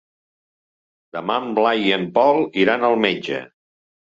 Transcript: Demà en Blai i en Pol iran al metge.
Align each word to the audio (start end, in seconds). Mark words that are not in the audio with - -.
Demà 1.17 1.35
en 1.41 1.51
Blai 1.59 1.85
i 1.91 1.93
en 1.99 2.09
Pol 2.17 2.41
iran 2.63 2.89
al 2.89 2.99
metge. 3.05 3.45